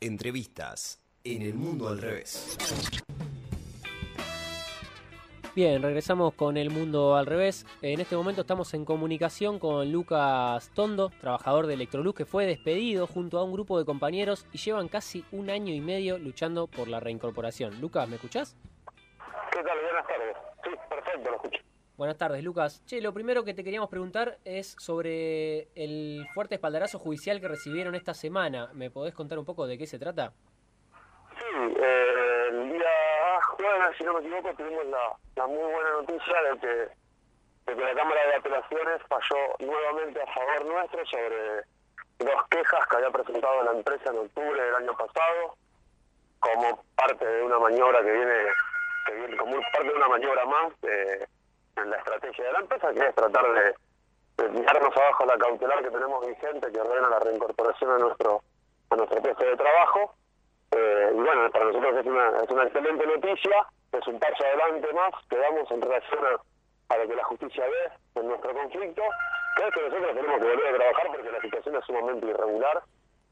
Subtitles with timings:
[0.00, 2.56] Entrevistas en el mundo al revés.
[5.56, 7.66] Bien, regresamos con el mundo al revés.
[7.82, 13.08] En este momento estamos en comunicación con Lucas Tondo, trabajador de Electroluz, que fue despedido
[13.08, 16.86] junto a un grupo de compañeros y llevan casi un año y medio luchando por
[16.86, 17.80] la reincorporación.
[17.80, 18.56] Lucas, ¿me escuchás?
[19.50, 19.78] ¿Qué tal?
[19.82, 20.36] Buenas tardes.
[20.62, 21.58] Sí, perfecto, lo escucho.
[21.98, 22.80] Buenas tardes, Lucas.
[22.86, 27.96] Che, lo primero que te queríamos preguntar es sobre el fuerte espaldarazo judicial que recibieron
[27.96, 28.70] esta semana.
[28.72, 30.32] ¿Me podés contar un poco de qué se trata?
[31.36, 36.60] Sí, eh, el día jueves, si no me equivoco, tuvimos la, muy buena noticia de
[36.60, 41.64] que, de que la Cámara de Apelaciones falló nuevamente a favor nuestro sobre
[42.20, 45.56] dos quejas que había presentado la empresa en octubre del año pasado
[46.38, 48.34] como parte de una maniobra que viene,
[49.04, 51.26] que viene como parte de una maniobra más eh,
[51.82, 53.74] en la estrategia de la empresa, que es tratar de,
[54.42, 58.42] de tirarnos abajo la cautelar que tenemos vigente que ordena la reincorporación a nuestro
[58.90, 60.14] a nuestro puesto de trabajo.
[60.70, 64.92] Eh, y bueno, para nosotros es una, es una excelente noticia, es un paso adelante
[64.92, 69.02] más que damos en relación a, a lo que la justicia ve en nuestro conflicto,
[69.02, 72.82] es que nosotros tenemos que volver a trabajar porque la situación es sumamente irregular.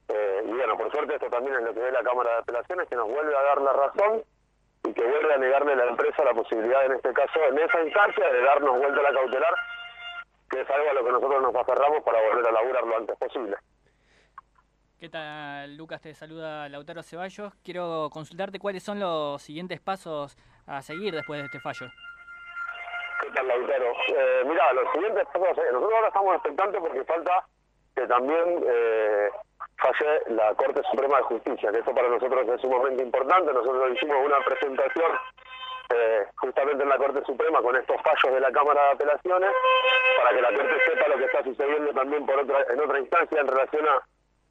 [0.09, 2.89] Eh, y bueno, por suerte esto también es lo que ve la Cámara de Apelaciones,
[2.89, 4.23] que nos vuelve a dar la razón
[4.87, 7.83] y que vuelve a negarle a la empresa la posibilidad, en este caso, en esa
[7.83, 9.55] instancia, de darnos vuelta a la cautelar,
[10.51, 13.17] que es algo a lo que nosotros nos aferramos para volver a laburar lo antes
[13.19, 13.57] posible.
[14.99, 16.01] ¿Qué tal, Lucas?
[16.01, 17.53] Te saluda Lautaro Ceballos.
[17.63, 21.87] Quiero consultarte cuáles son los siguientes pasos a seguir después de este fallo.
[23.21, 23.93] ¿Qué tal, Lautaro?
[24.09, 27.47] Eh, mira, los siguientes pasos, eh, nosotros ahora estamos expectantes porque falta
[27.95, 29.31] que también eh,
[29.79, 33.53] falle la Corte Suprema de Justicia, que eso para nosotros es sumamente importante.
[33.53, 35.13] Nosotros hicimos una presentación
[35.95, 39.53] eh, justamente en la Corte Suprema con estos fallos de la Cámara de Apelaciones
[40.19, 43.41] para que la Corte sepa lo que está sucediendo también por otra, en otra instancia
[43.41, 44.03] en relación a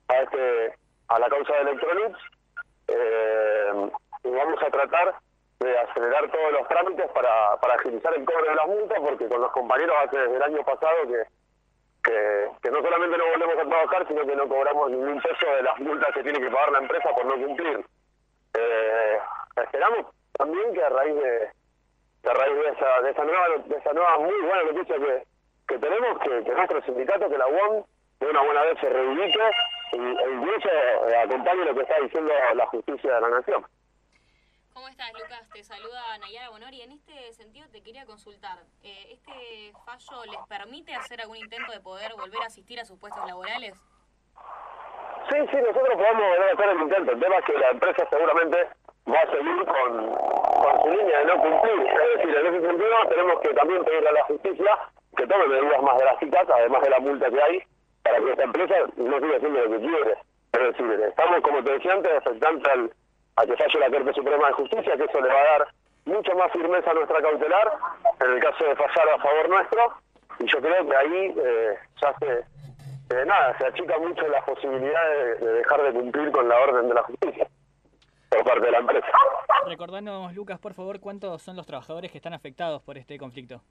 [0.07, 0.73] a este
[1.07, 2.19] a la causa de Electrolux
[2.87, 3.89] eh,
[4.23, 5.15] y vamos a tratar
[5.59, 9.41] de acelerar todos los trámites para, para agilizar el cobro de las multas porque con
[9.41, 10.95] los compañeros hace desde el año pasado
[12.03, 15.63] que, que no solamente no volvemos a trabajar sino que no cobramos ningún peso de
[15.63, 17.85] las multas que tiene que pagar la empresa por no cumplir
[18.53, 19.19] eh,
[19.63, 21.49] esperamos también que a raíz de,
[22.29, 25.23] a raíz de esa de esa nueva de esa nueva muy buena noticia que,
[25.67, 27.83] que tenemos que, que nuestro sindicato que la UOM
[28.19, 29.39] de una buena vez se reivindique
[29.93, 33.65] y, e incluso eh, acompañe lo que está diciendo la justicia de la nación.
[35.55, 36.81] Te saluda Nayara Bonori.
[36.81, 41.79] En este sentido te quería consultar, eh, ¿este fallo les permite hacer algún intento de
[41.79, 43.71] poder volver a asistir a sus puestos laborales?
[45.31, 47.11] Sí, sí, nosotros podemos volver hacer el intento.
[47.13, 48.67] El tema es que la empresa seguramente
[49.07, 49.91] va a seguir con,
[50.83, 51.87] su línea de no cumplir.
[51.87, 54.79] Es decir, en ese sentido tenemos que también pedirle a la justicia
[55.15, 57.63] que tome medidas más drásticas, además de la multa que hay,
[58.03, 60.17] para que esta empresa no siga haciendo lo que quiere.
[60.51, 62.91] Es decir, estamos, como te decía antes, afectante al,
[63.35, 65.67] a que falle la Corte Suprema de Justicia, que eso le va a dar
[66.05, 67.73] mucha más firmeza a nuestra cautelar,
[68.19, 69.93] en el caso de fallar a favor nuestro,
[70.39, 72.39] y yo creo que ahí eh, ya se,
[73.15, 76.87] eh, nada, se achica mucho la posibilidad de, de dejar de cumplir con la orden
[76.87, 77.47] de la justicia
[78.29, 79.07] por parte de la empresa.
[79.65, 83.61] Recordanos, Lucas, por favor, cuántos son los trabajadores que están afectados por este conflicto.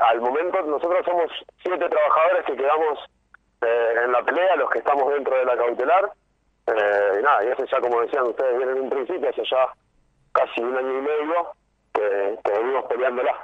[0.00, 1.30] Al momento nosotros somos
[1.62, 2.98] siete trabajadores que quedamos
[3.62, 6.12] eh, en la pelea, los que estamos dentro de la cautelar.
[6.66, 9.68] Eh, y nada, y eso ya como decían ustedes bien en un principio, hace ya
[10.32, 11.52] casi un año y medio
[11.92, 13.34] que, que venimos peleándola.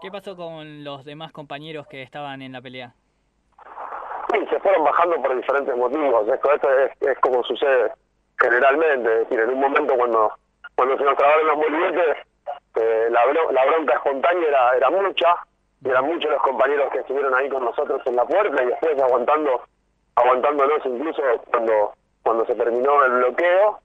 [0.00, 2.92] ¿Qué pasó con los demás compañeros que estaban en la pelea?
[4.32, 6.28] Sí, se fueron bajando por diferentes motivos.
[6.28, 7.92] Esto, esto es, es como sucede
[8.38, 9.12] generalmente.
[9.12, 10.32] Es decir, en un momento cuando,
[10.76, 12.04] cuando se nos trabaron los movimientos,
[12.76, 15.34] eh, la, bro- la bronca espontánea era, era mucha,
[15.82, 19.00] y eran muchos los compañeros que estuvieron ahí con nosotros en la puerta y después
[19.00, 19.62] aguantando,
[20.14, 21.94] aguantándonos incluso cuando,
[22.28, 23.80] cuando se terminó el bloqueo,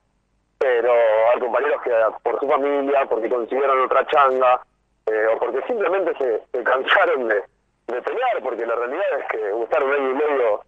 [0.58, 1.90] pero hay compañeros que
[2.22, 4.60] por su familia, porque consiguieron otra changa,
[5.06, 7.42] eh, o porque simplemente se, cansaron de,
[7.86, 10.60] pelear, porque la realidad es que estar un año y medio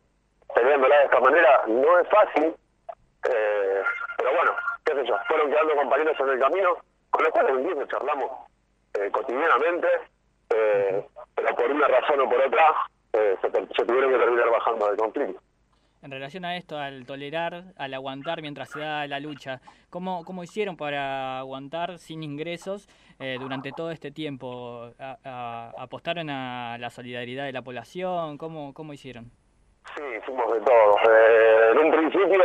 [0.54, 2.54] peleándola de esta manera no es fácil,
[3.28, 3.82] eh,
[4.16, 4.52] pero bueno,
[4.86, 6.78] qué sé yo, fueron quedando compañeros en el camino,
[7.10, 8.30] con los cuales incluso charlamos
[8.94, 9.88] eh, cotidianamente,
[10.48, 12.74] eh, pero por una razón o por otra
[13.12, 15.42] eh, se, se tuvieron que terminar bajando del conflicto.
[16.02, 19.60] En relación a esto, al tolerar, al aguantar mientras se da la lucha,
[19.90, 22.88] ¿cómo, cómo hicieron para aguantar sin ingresos
[23.18, 24.90] eh, durante todo este tiempo?
[25.24, 28.38] ¿Apostaron a la solidaridad de la población?
[28.38, 29.30] ¿Cómo, cómo hicieron?
[29.96, 30.96] Sí, hicimos de todo.
[31.10, 32.44] Eh, en un principio,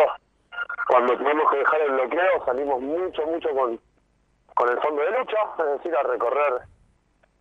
[0.88, 3.80] cuando tuvimos que dejar el bloqueo, salimos mucho, mucho con,
[4.56, 6.54] con el fondo de lucha, es decir, a recorrer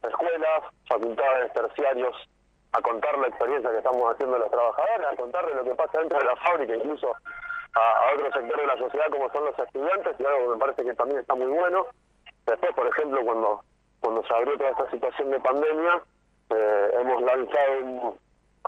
[0.03, 2.17] escuelas, facultades, terciarios,
[2.73, 6.19] a contar la experiencia que estamos haciendo los trabajadores, a contarles lo que pasa dentro
[6.19, 7.13] de la fábrica, incluso
[7.75, 10.85] a, otro sector de la sociedad como son los estudiantes y algo que me parece
[10.85, 11.87] que también está muy bueno.
[12.47, 13.65] Después, por ejemplo, cuando,
[14.01, 16.03] cuando se abrió toda esta situación de pandemia,
[16.51, 18.19] eh, hemos lanzado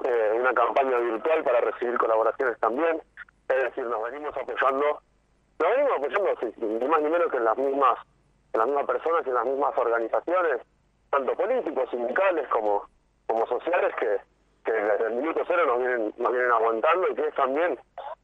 [0.05, 3.03] eh, una campaña virtual para recibir colaboraciones también.
[3.49, 5.03] Es decir, nos venimos apoyando,
[5.59, 7.99] nos venimos apoyando ni más ni menos que en las mismas,
[8.53, 10.61] en las mismas personas y en las mismas organizaciones,
[11.11, 12.87] tanto políticos, sindicales como,
[13.33, 14.19] como sociales, que,
[14.65, 17.79] que desde el minuto cero nos vienen, nos vienen aguantando y que también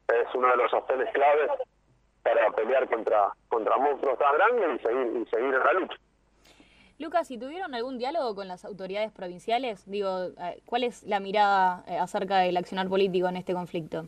[0.07, 1.49] es uno de los sostenes claves
[2.23, 5.97] para pelear contra, contra monstruos tan grandes y seguir, y seguir en la lucha.
[6.99, 11.83] Lucas, si tuvieron algún diálogo con las autoridades provinciales, digo, eh, ¿cuál es la mirada
[11.87, 14.03] eh, acerca del accionar político en este conflicto?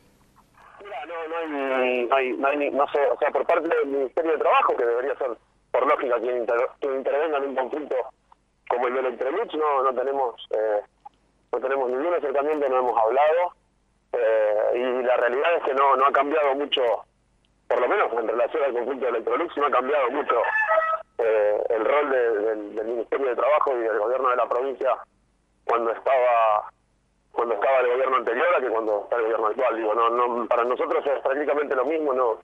[0.83, 3.87] Mira, no, no hay, no, hay, no, hay, no sé, o sea, por parte del
[3.87, 5.37] Ministerio de Trabajo, que debería ser,
[5.71, 6.37] por lógica, quien,
[6.97, 7.95] intervenga en un conflicto
[8.71, 10.81] como el de Electrolux, no, no tenemos eh,
[11.51, 13.53] no tenemos ningún acercamiento, no hemos hablado,
[14.13, 16.81] eh, y la realidad es que no, no ha cambiado mucho,
[17.67, 20.41] por lo menos en relación al conflicto de Electrolux, no ha cambiado mucho
[21.17, 24.97] eh, el rol del Ministerio de Trabajo y del gobierno de la provincia
[25.65, 26.71] cuando estaba
[27.33, 29.77] cuando estaba el gobierno anterior a que cuando está el gobierno actual.
[29.77, 32.39] Digo, no, no, para nosotros es prácticamente lo mismo, no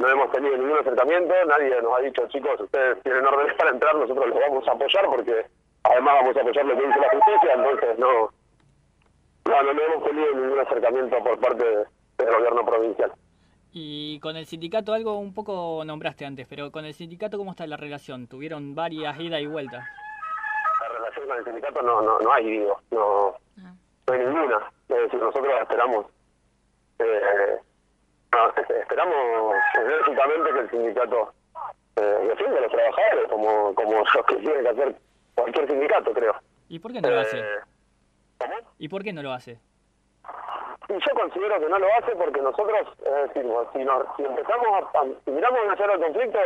[0.00, 3.94] no hemos tenido ningún acercamiento, nadie nos ha dicho, chicos, ustedes tienen órdenes para entrar,
[3.94, 5.44] nosotros los vamos a apoyar porque
[5.82, 8.30] además vamos a apoyar lo que dice la justicia, entonces no,
[9.44, 11.64] no, no, hemos tenido ningún acercamiento por parte
[12.16, 13.12] del gobierno provincial.
[13.72, 17.66] Y con el sindicato, algo un poco nombraste antes, pero con el sindicato, ¿cómo está
[17.66, 18.26] la relación?
[18.26, 19.84] ¿Tuvieron varias idas y vueltas?
[20.80, 23.74] La relación con el sindicato no, no, no hay, digo, no, ah.
[24.06, 24.72] no hay ninguna.
[24.88, 26.06] Es decir, nosotros esperamos,
[27.00, 27.58] eh,
[28.80, 31.32] esperamos enérgicamente que el sindicato
[31.96, 34.94] eh, defienda a los trabajadores, como, como los que tiene que hacer
[35.34, 36.34] cualquier sindicato, creo.
[36.68, 37.38] ¿Y por qué no lo hace?
[37.38, 37.44] Eh,
[38.78, 39.58] ¿Y por qué no lo hace?
[40.88, 45.04] Y yo considero que no lo hace porque nosotros, es decir, si, si empezamos a,
[45.24, 46.38] si miramos hacia el conflicto,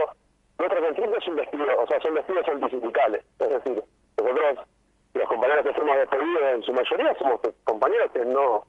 [0.59, 3.25] nuestro conflicto es un despido, o sea, son despidos antisindicales.
[3.39, 3.83] Es decir,
[4.19, 4.67] nosotros,
[5.15, 8.65] los compañeros que fuimos despedidos en su mayoría, somos compañeros que no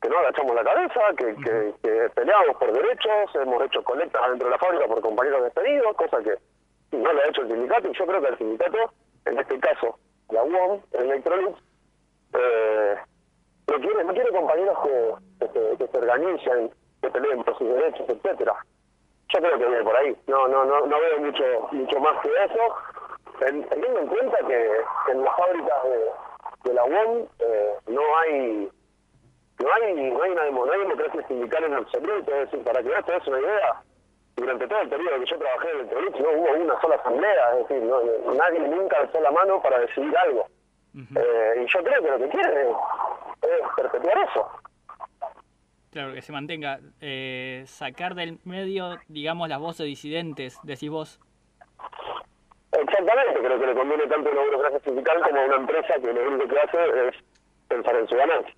[0.00, 4.48] que no agachamos la cabeza, que, que, que peleamos por derechos, hemos hecho colectas dentro
[4.48, 6.34] de la fábrica por compañeros despedidos, cosa que
[6.96, 8.78] no lo ha hecho el sindicato, y yo creo que el sindicato,
[9.26, 9.98] en este caso,
[10.30, 11.58] la UOM, el Electrolux,
[12.32, 12.96] eh,
[13.68, 15.46] no quiere no quiere compañeros que,
[15.78, 16.70] que, se organicen,
[17.00, 18.56] que peleen por sus derechos, etcétera.
[19.32, 20.16] Yo creo que viene por ahí.
[20.26, 22.74] No no no no veo mucho mucho más que eso.
[23.38, 24.80] Teniendo en cuenta que
[25.12, 25.82] en las fábricas
[26.64, 28.70] de, la UOM eh, no hay
[29.60, 32.34] no hay no hay una no hay democracia sindical en absoluto.
[32.34, 33.82] Es decir, para que no te des una idea,
[34.36, 37.52] durante todo el periodo que yo trabajé en el Trolux no hubo una sola asamblea,
[37.52, 38.00] es decir, no,
[38.34, 40.46] nadie nunca alzó la mano para decidir algo.
[40.94, 42.76] Eh, y yo creo que lo que quiere es,
[43.76, 44.48] perpetuar eso.
[45.92, 51.20] Claro, que se mantenga, eh, sacar del medio, digamos, las voces disidentes, decís vos.
[52.72, 56.12] Exactamente, creo que le conviene tanto a una burocracia sindical como a una empresa que
[56.12, 57.14] lo único que hace es
[57.68, 58.54] pensar en su ganancia.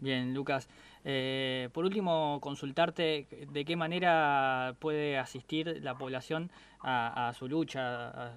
[0.00, 0.66] Bien, Lucas.
[1.04, 6.50] Eh, por último, consultarte de qué manera puede asistir la población
[6.82, 8.32] a, su lucha,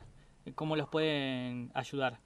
[0.56, 2.20] cómo los pueden ayudar.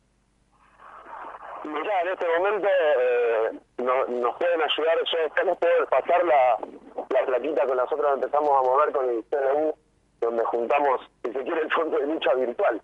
[1.63, 6.57] Mirá, en este momento eh, nos pueden ayudar, yo estamos puedo pasar la,
[7.09, 9.75] la plaquita con nosotros empezamos a mover con el CDU,
[10.21, 12.81] donde juntamos, si se quiere, el fondo de lucha virtual.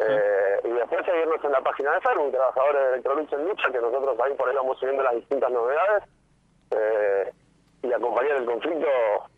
[0.00, 3.80] Eh, y después seguirnos en la página de Facebook, Trabajadores de Electrolucha en Lucha, que
[3.80, 6.02] nosotros ahí por ahí vamos subiendo las distintas novedades.
[6.72, 7.32] Eh,
[7.82, 8.88] y acompañar el conflicto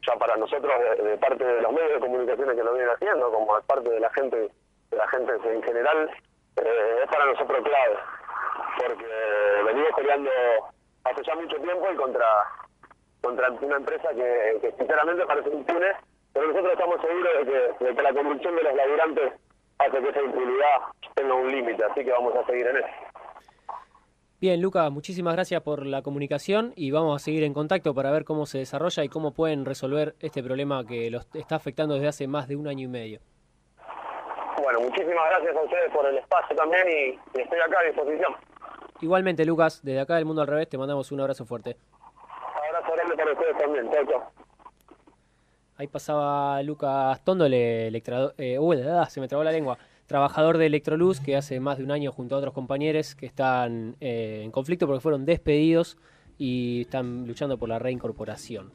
[0.07, 3.57] ya para nosotros de, parte de los medios de comunicaciones que lo vienen haciendo, como
[3.57, 4.37] de parte de la gente,
[4.90, 6.11] de la gente en general,
[6.57, 7.97] eh, es para nosotros clave
[8.78, 9.07] porque
[9.64, 10.31] venimos peleando
[11.05, 12.26] hace ya mucho tiempo y contra
[13.21, 15.93] contra una empresa que, sinceramente parece impune,
[16.33, 19.33] pero nosotros estamos seguros de que, de que la corrupción de los laburantes
[19.78, 20.78] hace que esa impunidad
[21.14, 22.88] tenga un límite, así que vamos a seguir en eso.
[24.40, 28.25] Bien, Luca, muchísimas gracias por la comunicación y vamos a seguir en contacto para ver
[28.25, 32.28] cómo se desarrolla y cómo pueden resolver este problema que los está afectando desde hace
[32.28, 33.20] más de un año y medio.
[34.62, 38.35] Bueno, muchísimas gracias a ustedes por el espacio también y estoy acá a disposición.
[39.00, 41.76] Igualmente, Lucas, desde acá del Mundo al Revés te mandamos un abrazo fuerte.
[42.68, 44.23] Abrazo grande para ustedes también, chao,
[45.78, 48.58] Ahí pasaba Lucas electro, eh,
[49.08, 49.78] se me trabó la lengua.
[50.08, 53.94] Trabajador de Electroluz que hace más de un año junto a otros compañeros que están
[54.00, 55.97] eh, en conflicto porque fueron despedidos
[56.37, 58.73] y están luchando por la reincorporación.